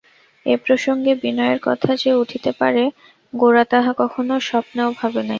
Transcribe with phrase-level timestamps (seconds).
[0.45, 2.83] এ প্রসঙ্গে বিনয়ের কথা যে উঠিতে পারে
[3.33, 5.29] গোরা তাহা কখনো স্বপ্নেও ভাবে নাই।